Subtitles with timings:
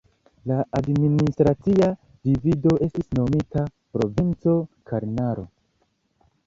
[0.51, 1.91] La administracia
[2.29, 3.67] divido estis nomita
[3.97, 4.59] Provinco
[4.93, 5.47] Karnaro.